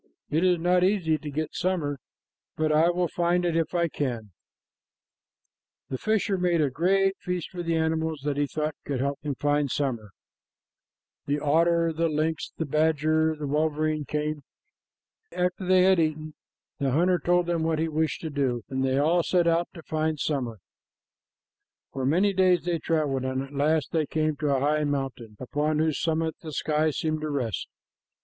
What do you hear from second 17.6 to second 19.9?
what he wished to do, and they all set out to